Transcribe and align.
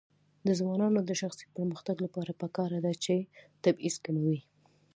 د 0.45 0.47
ځوانانو 0.59 0.99
د 1.03 1.11
شخصي 1.21 1.45
پرمختګ 1.55 1.95
لپاره 2.05 2.31
پکار 2.41 2.69
ده 2.85 2.93
چې 3.03 3.15
تبعیض 3.63 3.95
کموي. 4.05 4.39